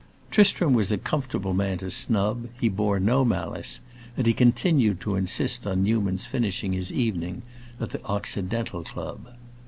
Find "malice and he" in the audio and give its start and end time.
3.23-4.33